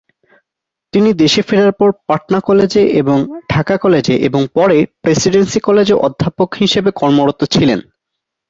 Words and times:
তিনি 0.93 1.09
দেশে 1.13 1.41
ফেরার 1.41 1.73
পর 1.73 1.89
পাটনা 2.07 2.39
কলেজে 2.39 2.83
এবং 3.01 3.17
ঢাকা 3.49 3.75
কলেজে 3.77 4.15
এবং 4.27 4.41
পরে 4.53 4.77
প্রেসিডেন্সি 5.01 5.59
কলেজে 5.59 5.95
অধ্যাপক 6.05 6.49
হিসাবে 6.61 6.89
কর্মরত 6.91 7.41
ছিলেন। 7.53 7.79